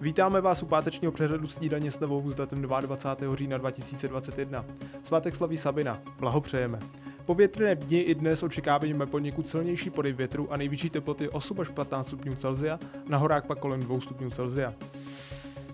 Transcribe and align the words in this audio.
Vítáme 0.00 0.40
vás 0.40 0.62
u 0.62 0.66
pátečního 0.66 1.12
přehledu 1.12 1.46
snídaně 1.48 1.90
s 1.90 2.00
novou 2.00 2.30
s 2.30 2.34
datem 2.34 2.62
22. 2.62 3.36
října 3.36 3.58
2021. 3.58 4.64
Svátek 5.02 5.36
slaví 5.36 5.58
Sabina. 5.58 6.02
Blahopřejeme. 6.20 6.78
Po 7.24 7.34
větrné 7.34 7.74
dni 7.74 8.00
i 8.00 8.14
dnes 8.14 8.42
očekáváme 8.42 9.06
poněkud 9.06 9.48
silnější 9.48 9.90
podej 9.90 10.12
větru 10.12 10.52
a 10.52 10.56
nejvyšší 10.56 10.90
teploty 10.90 11.28
8 11.28 11.60
až 11.60 11.68
15 11.68 12.06
stupňů 12.06 12.34
Celsia, 12.34 12.78
na 13.08 13.18
horách 13.18 13.46
pak 13.46 13.58
kolem 13.58 13.80
2 13.80 14.00
stupňů 14.00 14.30
Celsia. 14.30 14.74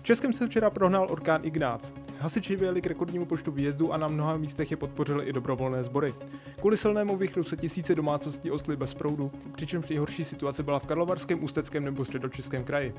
Českem 0.03 0.33
se 0.33 0.47
včera 0.47 0.69
prohnal 0.69 1.07
orkán 1.09 1.41
Ignác. 1.43 1.93
Hasiči 2.19 2.55
vyjeli 2.55 2.81
k 2.81 2.87
rekordnímu 2.87 3.25
počtu 3.25 3.51
výjezdů 3.51 3.93
a 3.93 3.97
na 3.97 4.07
mnoha 4.07 4.37
místech 4.37 4.71
je 4.71 4.77
podpořili 4.77 5.25
i 5.25 5.33
dobrovolné 5.33 5.83
sbory. 5.83 6.13
Kvůli 6.59 6.77
silnému 6.77 7.17
vychru 7.17 7.43
se 7.43 7.57
tisíce 7.57 7.95
domácností 7.95 8.51
ostly 8.51 8.75
bez 8.75 8.93
proudu, 8.93 9.31
přičemž 9.51 9.89
nejhorší 9.89 10.23
situace 10.23 10.63
byla 10.63 10.79
v 10.79 10.85
Karlovarském, 10.85 11.43
Ústeckém 11.43 11.85
nebo 11.85 12.05
Středočeském 12.05 12.63
kraji. 12.63 12.93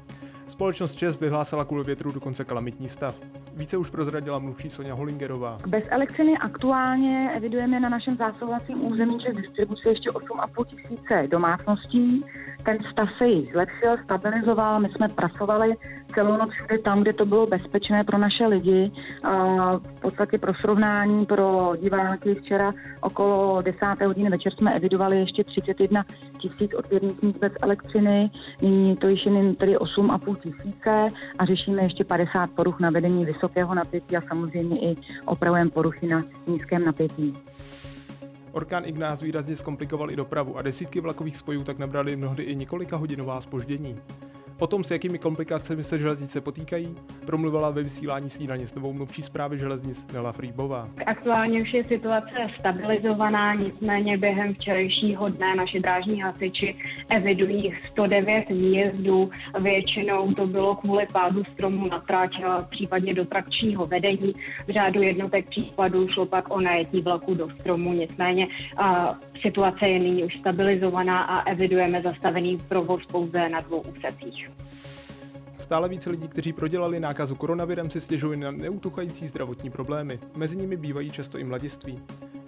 Společnost 0.47 0.97
ČES 0.97 1.21
vyhlásila 1.21 1.65
kvůli 1.65 1.85
větru 1.85 2.13
dokonce 2.13 2.45
kalamitní 2.45 2.89
stav. 2.89 3.21
Více 3.55 3.77
už 3.77 3.91
prozradila 3.91 4.39
mluvčí 4.39 4.71
Sonja 4.71 4.95
Holingerová. 4.95 5.59
Bez 5.67 5.85
elektřiny 5.91 6.39
aktuálně 6.39 7.31
evidujeme 7.37 7.81
na 7.81 7.89
našem 7.89 8.17
zásobovacím 8.17 8.85
území 8.85 9.19
přes 9.19 9.37
distribuci 9.37 9.89
ještě 9.89 10.11
8,5 10.11 10.65
tisíce 10.65 11.29
domácností. 11.31 12.25
Ten 12.65 12.79
stav 12.93 13.09
se 13.19 13.27
již 13.27 13.53
zlepšil, 13.53 13.97
stabilizoval, 14.05 14.81
my 14.81 14.89
jsme 14.89 15.09
pracovali 15.09 15.75
celou 16.15 16.37
noc 16.37 16.51
všude 16.51 16.79
tam, 16.79 17.03
kde 17.03 17.13
to 17.13 17.27
bylo 17.27 17.47
bezpečné 17.47 18.05
pro 18.05 18.19
naše 18.19 18.47
lidi. 18.47 18.93
V 19.97 20.01
podstatě 20.01 20.39
pro 20.39 20.55
srovnání 20.55 21.27
pro 21.27 21.73
diváky 21.81 22.35
včera 22.35 22.73
okolo 23.01 23.63
10. 23.63 23.81
hodiny 24.07 24.31
večer 24.31 24.55
jsme 24.55 24.75
evidovali 24.75 25.19
ještě 25.19 25.45
31 25.45 26.05
tisíc 26.39 26.75
odběrných 26.75 27.23
míst 27.23 27.39
bez 27.39 27.53
elektřiny, 27.63 28.31
nyní 28.63 28.97
to 28.97 29.09
již 29.09 29.27
je 29.27 29.55
tedy 29.55 29.77
8,5 29.77 30.37
tisíce 30.37 31.09
a 31.39 31.45
řešíme 31.45 31.83
ještě 31.83 32.05
50 32.05 32.51
poruch 32.51 32.81
na 32.81 32.91
vedení 32.91 33.25
vysokého 33.25 33.75
napětí 33.75 34.17
a 34.17 34.21
samozřejmě 34.29 34.81
i 34.81 34.97
opravujeme 35.25 35.71
poruchy 35.71 36.07
na 36.07 36.25
nízkém 36.47 36.85
napětí. 36.85 37.37
Orkán 38.55 38.85
Ignác 38.87 39.23
výrazně 39.23 39.57
zkomplikoval 39.57 40.11
i 40.11 40.17
dopravu 40.17 40.57
a 40.57 40.63
desítky 40.63 41.01
vlakových 41.01 41.37
spojů 41.37 41.65
tak 41.65 41.79
nabrali 41.79 42.17
mnohdy 42.17 42.43
i 42.43 42.57
několika 42.57 42.97
hodinová 42.97 43.41
spoždění. 43.41 44.01
O 44.59 44.67
tom, 44.67 44.85
s 44.85 44.91
jakými 44.91 45.19
komplikacemi 45.19 45.85
se 45.85 45.99
železnice 45.99 46.41
potýkají, 46.41 46.97
promluvila 47.27 47.71
ve 47.71 47.83
vysílání 47.83 48.31
snídaně 48.31 48.67
s 48.67 48.75
novou 48.75 48.93
mluvčí 48.93 49.23
zprávy 49.23 49.59
železnic 49.59 50.07
Nela 50.13 50.33
Frýbová. 50.33 50.89
Aktuálně 51.07 51.63
už 51.63 51.75
je 51.75 51.85
situace 51.85 52.35
stabilizovaná, 52.61 53.55
nicméně 53.55 54.19
během 54.19 54.55
včerejšího 54.55 55.29
dne 55.29 55.55
naši 55.57 55.81
drážní 55.81 56.21
hasiči 56.21 56.77
evidují 57.09 57.75
109 57.93 58.49
výjezdů. 58.49 59.31
Většinou 59.61 60.33
to 60.33 60.47
bylo 60.47 60.75
kvůli 60.75 61.07
pádu 61.13 61.45
stromu 61.45 61.87
na 61.87 62.01
trať, 62.01 62.31
případně 62.71 63.15
do 63.15 63.25
trakčního 63.25 63.87
vedení. 63.87 64.35
V 64.67 64.71
řádu 64.71 65.03
jednotek 65.03 65.49
případů 65.49 66.09
šlo 66.09 66.27
pak 66.27 66.51
o 66.51 66.61
najetí 66.61 67.01
vlaku 67.01 67.35
do 67.35 67.51
stromu, 67.51 67.93
nicméně 67.93 68.47
situace 69.43 69.89
je 69.89 69.99
nyní 69.99 70.25
už 70.25 70.37
stabilizovaná 70.37 71.23
a 71.23 71.51
evidujeme 71.51 72.03
zastavený 72.03 72.59
provoz 72.69 73.07
pouze 73.07 73.49
na 73.49 73.61
dvou 73.61 73.81
úsecích. 73.81 74.54
Stále 75.61 75.89
více 75.89 76.11
lidí, 76.11 76.29
kteří 76.29 76.53
prodělali 76.53 77.01
nákazu 77.01 77.35
koronavirem, 77.35 77.91
si 77.91 78.01
stěžují 78.01 78.41
na 78.41 78.51
neutuchající 78.51 79.27
zdravotní 79.27 79.71
problémy. 79.71 80.19
Mezi 80.37 80.57
nimi 80.57 80.77
bývají 80.77 81.11
často 81.11 81.39
i 81.39 81.45
mladiství. 81.45 82.03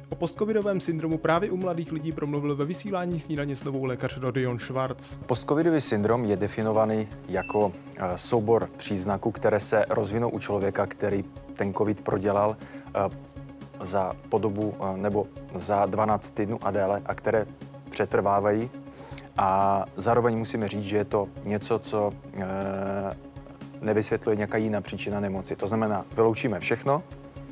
O 0.08 0.14
postcovidovém 0.14 0.80
syndromu 0.80 1.18
právě 1.18 1.50
u 1.50 1.56
mladých 1.56 1.92
lidí 1.92 2.12
promluvil 2.12 2.56
ve 2.56 2.64
vysílání 2.64 3.20
snídaně 3.20 3.56
s 3.56 3.64
novou 3.64 3.84
lékař 3.84 4.18
Rodion 4.18 4.58
Schwarz. 4.58 5.16
Postcovidový 5.26 5.80
syndrom 5.80 6.24
je 6.24 6.36
definovaný 6.36 7.08
jako 7.28 7.72
eh, 7.98 8.18
soubor 8.18 8.70
příznaků, 8.76 9.30
které 9.30 9.60
se 9.60 9.84
rozvinou 9.88 10.28
u 10.28 10.38
člověka, 10.38 10.86
který 10.86 11.24
ten 11.54 11.74
covid 11.74 12.00
prodělal 12.00 12.56
eh, 12.94 13.00
za 13.80 14.12
podobu 14.28 14.74
eh, 14.80 14.96
nebo 14.96 15.26
za 15.54 15.86
12 15.86 16.30
týdnů 16.30 16.58
a 16.62 16.70
déle 16.70 17.02
a 17.06 17.14
které 17.14 17.46
přetrvávají 17.90 18.70
a 19.36 19.84
zároveň 19.96 20.38
musíme 20.38 20.68
říct, 20.68 20.84
že 20.84 20.96
je 20.96 21.04
to 21.04 21.28
něco, 21.44 21.78
co 21.78 22.12
e, 22.36 22.46
nevysvětluje 23.80 24.36
nějaká 24.36 24.58
jiná 24.58 24.80
příčina 24.80 25.20
nemoci. 25.20 25.56
To 25.56 25.66
znamená, 25.66 26.04
vyloučíme 26.14 26.60
všechno, 26.60 27.02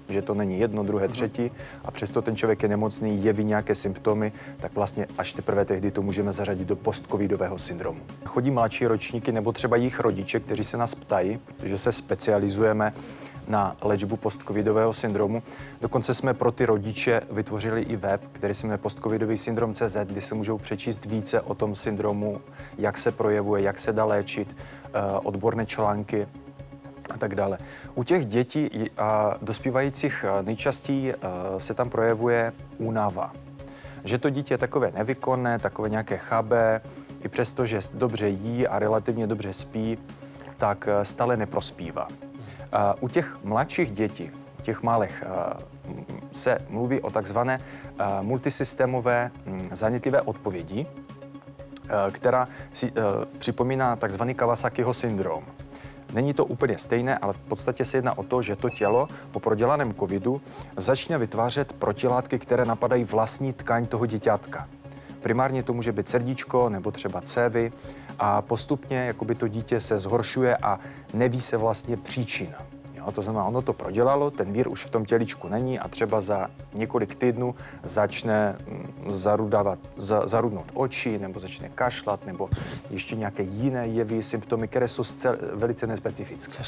že 0.09 0.22
to 0.22 0.34
není 0.34 0.60
jedno, 0.60 0.82
druhé, 0.82 1.04
mhm. 1.04 1.12
třetí 1.12 1.50
a 1.84 1.91
přesto 1.91 2.22
ten 2.22 2.37
člověk 2.37 2.62
je 2.62 2.69
nemocný, 2.69 3.25
jeví 3.25 3.44
nějaké 3.44 3.75
symptomy, 3.75 4.32
tak 4.60 4.75
vlastně 4.75 5.06
až 5.19 5.32
teprve 5.32 5.65
tehdy 5.65 5.91
to 5.91 6.03
můžeme 6.03 6.32
zařadit 6.32 6.69
do 6.69 6.76
postcovidového 6.76 7.59
syndromu. 7.59 8.00
Chodí 8.25 8.50
mladší 8.50 8.87
ročníky 8.87 9.32
nebo 9.32 9.53
třeba 9.53 9.76
jejich 9.76 10.00
rodiče, 10.00 10.41
kteří 10.41 10.65
se 10.65 10.76
nás 10.76 10.94
ptají, 10.94 11.41
protože 11.56 11.78
se 11.78 11.92
specializujeme 11.92 12.92
na 13.48 13.76
léčbu 13.82 14.16
postcovidového 14.16 14.92
syndromu. 14.92 15.42
Dokonce 15.81 16.15
jsme 16.15 16.34
pro 16.34 16.53
ty 16.53 16.66
rodiče 16.66 17.21
vytvořili 17.31 17.82
i 17.82 17.97
web, 17.97 18.21
který 18.32 18.54
se 18.54 18.66
jmenuje 18.66 18.78
postcovidový 18.78 19.36
syndrom 19.36 19.75
CZ, 19.75 19.97
kde 20.04 20.21
se 20.21 20.34
můžou 20.34 20.59
přečíst 20.59 21.04
více 21.04 21.41
o 21.41 21.54
tom 21.54 21.75
syndromu, 21.75 22.41
jak 22.78 22.98
se 22.98 23.12
projevuje, 23.12 23.62
jak 23.62 23.78
se 23.78 23.92
dá 23.92 24.04
léčit, 24.04 24.56
eh, 24.56 24.91
odborné 25.22 25.66
články 25.66 26.26
a 27.10 27.19
tak 27.19 27.34
dále. 27.34 27.59
U 27.94 28.04
těch 28.04 28.26
dětí 28.26 28.91
a 28.98 29.34
dospívajících 29.42 30.25
eh, 30.28 30.42
nejčastěji 30.42 31.15
eh, 31.15 31.16
se 31.59 31.75
tam 31.75 31.91
projevuje 31.91 32.53
únava. 32.78 33.32
Že 34.04 34.19
to 34.19 34.31
dítě 34.31 34.54
je 34.54 34.59
takové 34.59 34.91
nevykonné, 34.91 35.59
takové 35.59 35.88
nějaké 35.88 36.16
chabé, 36.16 36.81
i 37.20 37.28
přesto, 37.28 37.66
že 37.66 37.78
dobře 37.94 38.28
jí 38.28 38.66
a 38.66 38.78
relativně 38.78 39.26
dobře 39.26 39.53
spí, 39.53 39.98
tak 40.59 40.88
stále 41.03 41.37
neprospívá. 41.37 42.09
U 43.00 43.09
těch 43.09 43.44
mladších 43.44 43.91
dětí, 43.91 44.31
u 44.59 44.62
těch 44.62 44.82
malých, 44.82 45.25
se 46.32 46.59
mluví 46.69 47.00
o 47.00 47.10
takzvané 47.10 47.60
multisystémové 48.21 49.31
hm, 49.47 49.69
zanitlivé 49.72 50.21
odpovědi, 50.21 50.86
která 52.10 52.48
si 52.72 52.92
připomíná 53.38 53.97
takzvaný 53.97 54.34
Kawasakiho 54.34 54.94
syndrom. 54.94 55.44
Není 56.14 56.34
to 56.34 56.44
úplně 56.44 56.78
stejné, 56.78 57.19
ale 57.19 57.32
v 57.32 57.38
podstatě 57.38 57.84
se 57.84 57.97
jedná 57.97 58.19
o 58.19 58.22
to, 58.22 58.42
že 58.42 58.56
to 58.56 58.70
tělo 58.70 59.08
po 59.30 59.41
prodělaném 59.41 59.94
covidu 59.94 60.41
začne 60.76 61.19
vytvářet 61.19 61.72
protilátky, 61.72 62.38
které 62.38 62.64
napadají 62.64 63.04
vlastní 63.04 63.52
tkaň 63.52 63.86
toho 63.86 64.06
dítětka. 64.06 64.69
Primárně 65.20 65.62
to 65.62 65.72
může 65.72 65.92
být 65.92 66.08
srdíčko 66.08 66.69
nebo 66.69 66.91
třeba 66.91 67.20
cévy 67.20 67.72
a 68.19 68.42
postupně 68.42 68.97
jakoby 68.97 69.34
to 69.34 69.48
dítě 69.48 69.80
se 69.80 69.98
zhoršuje 69.98 70.56
a 70.56 70.80
neví 71.14 71.41
se 71.41 71.56
vlastně 71.56 71.97
příčina. 71.97 72.58
Jo, 73.06 73.12
to 73.12 73.22
znamená, 73.22 73.44
ono 73.44 73.62
to 73.62 73.72
prodělalo, 73.72 74.31
ten 74.31 74.53
vír 74.53 74.69
už 74.69 74.84
v 74.84 74.91
tom 74.91 75.04
těličku 75.04 75.48
není 75.48 75.78
a 75.78 75.88
třeba 75.88 76.20
za 76.20 76.50
několik 76.75 77.15
týdnů 77.15 77.54
začne 77.82 78.56
mm, 78.69 79.12
zarudávat, 79.12 79.78
za, 79.97 80.26
zarudnout 80.26 80.66
oči, 80.75 81.19
nebo 81.19 81.41
začne 81.41 81.69
kašlat, 81.69 82.26
nebo 82.26 82.48
ještě 82.91 83.16
nějaké 83.16 83.42
jiné 83.42 83.87
jevy, 83.87 84.22
symptomy, 84.22 84.69
které 84.69 84.88
jsou 84.88 85.04
zcel, 85.04 85.37
velice 85.53 85.87
nespecifické. 85.87 86.62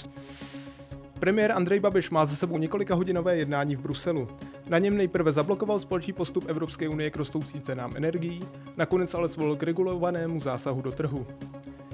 Premiér 1.18 1.52
Andrej 1.52 1.80
Babiš 1.80 2.10
má 2.10 2.24
za 2.24 2.36
sebou 2.36 2.58
několika 2.58 2.94
hodinové 2.94 3.36
jednání 3.36 3.76
v 3.76 3.80
Bruselu. 3.80 4.28
Na 4.68 4.78
něm 4.78 4.96
nejprve 4.96 5.32
zablokoval 5.32 5.78
společný 5.78 6.12
postup 6.12 6.44
Evropské 6.48 6.88
unie 6.88 7.10
k 7.10 7.16
rostoucím 7.16 7.62
cenám 7.62 7.96
energií, 7.96 8.48
nakonec 8.76 9.14
ale 9.14 9.28
svolil 9.28 9.56
k 9.56 9.62
regulovanému 9.62 10.40
zásahu 10.40 10.82
do 10.82 10.92
trhu. 10.92 11.26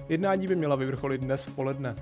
Jednání 0.08 0.48
by 0.48 0.56
měla 0.56 0.76
vyvrcholit 0.76 1.20
dnes 1.20 1.46
v 1.46 1.54
poledne. 1.54 1.96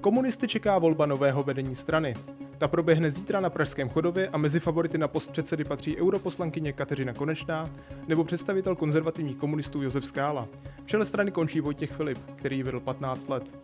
Komunisty 0.00 0.48
čeká 0.48 0.78
volba 0.78 1.06
nového 1.06 1.42
vedení 1.42 1.76
strany. 1.76 2.14
Ta 2.58 2.68
proběhne 2.68 3.10
zítra 3.10 3.40
na 3.40 3.50
Pražském 3.50 3.88
chodově 3.88 4.28
a 4.28 4.38
mezi 4.38 4.60
favority 4.60 4.98
na 4.98 5.08
post 5.08 5.30
předsedy 5.30 5.64
patří 5.64 5.96
europoslankyně 5.96 6.72
Kateřina 6.72 7.12
Konečná 7.12 7.70
nebo 8.08 8.24
představitel 8.24 8.76
konzervativních 8.76 9.36
komunistů 9.36 9.82
Josef 9.82 10.04
Skála. 10.04 10.48
V 10.84 10.86
čele 10.86 11.04
strany 11.04 11.30
končí 11.30 11.60
Vojtěch 11.60 11.92
Filip, 11.92 12.18
který 12.36 12.62
vedl 12.62 12.80
15 12.80 13.28
let. 13.28 13.54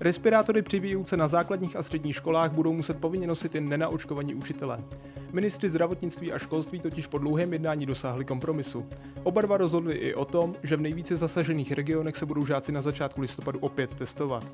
Respirátory 0.00 0.62
při 0.62 0.80
výuce 0.80 1.16
na 1.16 1.28
základních 1.28 1.76
a 1.76 1.82
středních 1.82 2.16
školách 2.16 2.52
budou 2.52 2.72
muset 2.72 3.00
povinně 3.00 3.26
nosit 3.26 3.54
jen 3.54 3.68
nenaočkovaní 3.68 4.34
učitelé. 4.34 4.84
Ministři 5.32 5.68
zdravotnictví 5.68 6.32
a 6.32 6.38
školství 6.38 6.80
totiž 6.80 7.06
po 7.06 7.18
dlouhém 7.18 7.52
jednání 7.52 7.86
dosáhli 7.86 8.24
kompromisu. 8.24 8.86
Oba 9.22 9.42
dva 9.42 9.56
rozhodli 9.56 9.94
i 9.94 10.14
o 10.14 10.24
tom, 10.24 10.54
že 10.62 10.76
v 10.76 10.80
nejvíce 10.80 11.16
zasažených 11.16 11.72
regionech 11.72 12.16
se 12.16 12.26
budou 12.26 12.46
žáci 12.46 12.72
na 12.72 12.82
začátku 12.82 13.20
listopadu 13.20 13.58
opět 13.58 13.94
testovat. 13.94 14.44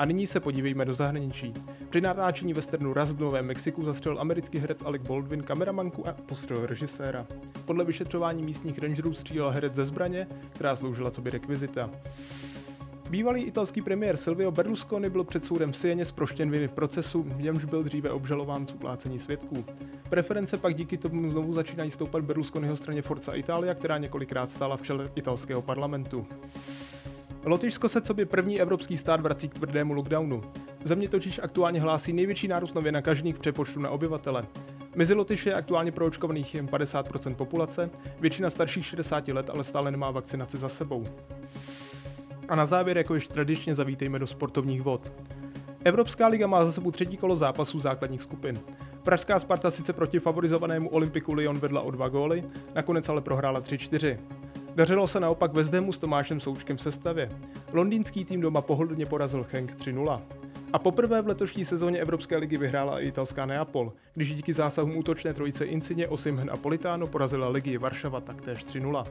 A 0.00 0.04
nyní 0.04 0.26
se 0.26 0.40
podívejme 0.40 0.84
do 0.84 0.94
zahraničí. 0.94 1.54
Při 1.90 2.00
natáčení 2.00 2.54
westernu 2.54 2.92
Raz 2.92 3.14
v 3.14 3.20
Novém 3.20 3.46
Mexiku 3.46 3.84
zastřelil 3.84 4.20
americký 4.20 4.58
herec 4.58 4.82
Alec 4.82 5.02
Baldwin 5.02 5.42
kameramanku 5.42 6.08
a 6.08 6.12
postřelil 6.12 6.66
režiséra. 6.66 7.26
Podle 7.64 7.84
vyšetřování 7.84 8.42
místních 8.42 8.78
rangerů 8.78 9.14
střílel 9.14 9.50
herec 9.50 9.74
ze 9.74 9.84
zbraně, 9.84 10.26
která 10.52 10.76
sloužila 10.76 11.10
co 11.10 11.20
by 11.20 11.30
rekvizita. 11.30 11.90
Bývalý 13.10 13.42
italský 13.42 13.82
premiér 13.82 14.16
Silvio 14.16 14.50
Berlusconi 14.50 15.10
byl 15.10 15.24
před 15.24 15.44
soudem 15.44 15.72
v 15.72 15.76
Sieně 15.76 16.04
zproštěn 16.04 16.50
viny 16.50 16.68
v 16.68 16.72
procesu, 16.72 17.22
v 17.22 17.42
němž 17.42 17.64
byl 17.64 17.82
dříve 17.82 18.10
obžalován 18.10 18.66
z 18.66 18.72
uplácení 18.72 19.18
svědků. 19.18 19.64
Preference 20.08 20.58
pak 20.58 20.74
díky 20.74 20.96
tomu 20.96 21.30
znovu 21.30 21.52
začínají 21.52 21.90
stoupat 21.90 22.24
Berlusconiho 22.24 22.76
straně 22.76 23.02
Forza 23.02 23.34
Italia, 23.34 23.74
která 23.74 23.98
několikrát 23.98 24.50
stála 24.50 24.76
v 24.76 24.82
čele 24.82 25.10
italského 25.14 25.62
parlamentu. 25.62 26.26
Lotyšsko 27.44 27.88
se 27.88 28.00
co 28.00 28.14
by 28.14 28.24
první 28.24 28.60
evropský 28.60 28.96
stát 28.96 29.20
vrací 29.20 29.48
k 29.48 29.54
tvrdému 29.54 29.92
lockdownu. 29.92 30.42
Země 30.84 31.08
totiž 31.08 31.40
aktuálně 31.42 31.80
hlásí 31.80 32.12
největší 32.12 32.48
nárůst 32.48 32.74
nově 32.74 32.92
nakažených 32.92 33.36
v 33.36 33.38
přepočtu 33.38 33.80
na 33.80 33.90
obyvatele. 33.90 34.46
Mezi 34.94 35.14
Lotyši 35.14 35.48
je 35.48 35.54
aktuálně 35.54 35.92
proočkovaných 35.92 36.54
jen 36.54 36.66
50% 36.66 37.34
populace, 37.34 37.90
většina 38.20 38.50
starších 38.50 38.86
60 38.86 39.28
let 39.28 39.50
ale 39.50 39.64
stále 39.64 39.90
nemá 39.90 40.10
vakcinaci 40.10 40.58
za 40.58 40.68
sebou. 40.68 41.06
A 42.48 42.54
na 42.54 42.66
závěr, 42.66 42.98
jako 42.98 43.14
již 43.14 43.28
tradičně, 43.28 43.74
zavítejme 43.74 44.18
do 44.18 44.26
sportovních 44.26 44.82
vod. 44.82 45.12
Evropská 45.84 46.26
liga 46.26 46.46
má 46.46 46.64
za 46.64 46.72
sebou 46.72 46.90
třetí 46.90 47.16
kolo 47.16 47.36
zápasů 47.36 47.80
základních 47.80 48.22
skupin. 48.22 48.60
Pražská 49.02 49.38
Sparta 49.38 49.70
sice 49.70 49.92
proti 49.92 50.18
favorizovanému 50.20 50.88
Olympiku 50.88 51.32
Lyon 51.32 51.58
vedla 51.58 51.80
o 51.80 51.90
dva 51.90 52.08
góly, 52.08 52.44
nakonec 52.74 53.08
ale 53.08 53.20
prohrála 53.20 53.60
3-4. 53.60 54.18
Dařilo 54.80 55.08
se 55.08 55.20
naopak 55.20 55.52
Vezdému 55.52 55.92
s 55.92 55.98
Tomášem 55.98 56.40
Součkem 56.40 56.76
v 56.76 56.80
sestavě. 56.80 57.30
Londýnský 57.72 58.24
tým 58.24 58.40
doma 58.40 58.60
pohodlně 58.60 59.06
porazil 59.06 59.46
Henk 59.52 59.76
3-0. 59.76 60.22
A 60.72 60.78
poprvé 60.78 61.22
v 61.22 61.26
letošní 61.26 61.64
sezóně 61.64 61.98
Evropské 61.98 62.36
ligy 62.36 62.56
vyhrála 62.56 63.00
i 63.00 63.08
italská 63.08 63.46
Neapol, 63.46 63.92
když 64.14 64.34
díky 64.34 64.52
zásahům 64.52 64.96
útočné 64.96 65.34
trojice 65.34 65.64
Insigne, 65.64 66.08
Osimhen 66.08 66.50
a 66.52 66.56
Politano 66.56 67.06
porazila 67.06 67.48
Legii 67.48 67.78
Varšava 67.78 68.20
taktéž 68.20 68.66
3-0. 68.66 69.04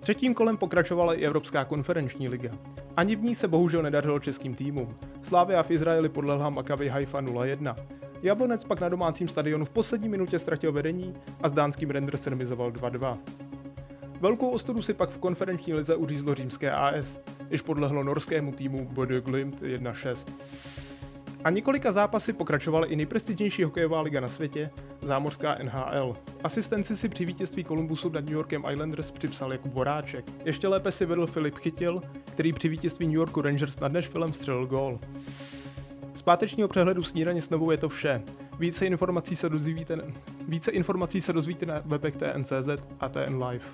Třetím 0.00 0.34
kolem 0.34 0.56
pokračovala 0.56 1.14
i 1.14 1.24
Evropská 1.24 1.64
konferenční 1.64 2.28
liga. 2.28 2.50
Ani 2.96 3.16
v 3.16 3.22
ní 3.22 3.34
se 3.34 3.48
bohužel 3.48 3.82
nedařilo 3.82 4.18
českým 4.18 4.54
týmům. 4.54 4.96
Slávia 5.22 5.62
v 5.62 5.70
Izraeli 5.70 6.08
podlehla 6.08 6.50
Maccabi 6.50 6.88
Haifa 6.88 7.20
0-1. 7.20 7.76
Jablonec 8.22 8.64
pak 8.64 8.80
na 8.80 8.88
domácím 8.88 9.28
stadionu 9.28 9.64
v 9.64 9.70
poslední 9.70 10.08
minutě 10.08 10.38
ztratil 10.38 10.72
vedení 10.72 11.14
a 11.42 11.48
s 11.48 11.52
dánským 11.52 11.90
Renders 11.90 12.26
remizoval 12.26 12.70
2-2. 12.70 13.18
Velkou 14.22 14.50
ostudu 14.50 14.82
si 14.82 14.94
pak 14.94 15.10
v 15.10 15.18
konferenční 15.18 15.74
lize 15.74 15.96
uřízlo 15.96 16.34
římské 16.34 16.70
AS, 16.70 17.20
jež 17.50 17.62
podlehlo 17.62 18.04
norskému 18.04 18.52
týmu 18.52 18.88
Bodø 18.92 19.20
Glimt 19.20 19.62
1-6. 19.62 20.32
A 21.44 21.50
několika 21.50 21.92
zápasy 21.92 22.32
pokračovala 22.32 22.86
i 22.86 22.96
nejprestižnější 22.96 23.64
hokejová 23.64 24.00
liga 24.00 24.20
na 24.20 24.28
světě, 24.28 24.70
zámořská 25.02 25.58
NHL. 25.62 26.16
Asistenci 26.44 26.96
si 26.96 27.08
při 27.08 27.24
vítězství 27.24 27.64
Columbusu 27.64 28.08
nad 28.08 28.24
New 28.24 28.32
Yorkem 28.32 28.64
Islanders 28.70 29.10
připsal 29.10 29.52
Jakub 29.52 29.72
Voráček. 29.72 30.24
Ještě 30.44 30.68
lépe 30.68 30.92
si 30.92 31.06
vedl 31.06 31.26
Filip 31.26 31.58
Chytil, 31.58 32.02
který 32.32 32.52
při 32.52 32.68
vítězství 32.68 33.06
New 33.06 33.16
Yorku 33.16 33.42
Rangers 33.42 33.80
nad 33.80 33.92
Nashvillem 33.92 34.32
střelil 34.32 34.66
gól. 34.66 35.00
Z 36.14 36.22
pátečního 36.22 36.68
přehledu 36.68 37.02
snídaně 37.02 37.42
s 37.42 37.50
novou 37.50 37.70
je 37.70 37.76
to 37.76 37.88
vše. 37.88 38.22
Více 38.58 38.86
informací 38.86 39.36
se 39.36 39.48
dozvíte, 39.48 39.98
více 40.48 40.70
informací 40.70 41.20
se 41.20 41.32
dozvíte 41.32 41.66
na 41.66 41.82
webech 41.84 42.16
TNCZ 42.16 42.68
a 43.00 43.08
TN 43.08 43.44
Live. 43.44 43.64